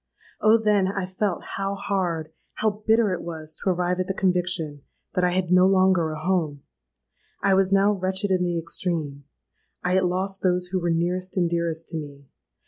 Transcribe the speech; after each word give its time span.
Oh! 0.41 0.57
then 0.57 0.87
I 0.87 1.05
felt 1.05 1.43
how 1.57 1.75
hard, 1.75 2.31
how 2.55 2.81
bitter 2.87 3.13
it 3.13 3.21
was 3.21 3.53
to 3.53 3.69
arrive 3.69 3.99
at 3.99 4.07
the 4.07 4.15
conviction 4.15 4.81
that 5.13 5.23
I 5.23 5.29
had 5.29 5.51
no 5.51 5.67
longer 5.67 6.09
a 6.09 6.19
home! 6.19 6.63
I 7.43 7.53
was 7.53 7.71
now 7.71 7.91
wretched 7.93 8.31
in 8.31 8.43
the 8.43 8.57
extreme: 8.57 9.25
I 9.83 9.93
had 9.93 10.05
lost 10.05 10.41
those 10.41 10.69
who 10.71 10.79
were 10.81 10.89
nearest 10.89 11.37
and 11.37 11.47
dearest 11.47 11.87
to 11.89 11.97
me! 11.97 12.25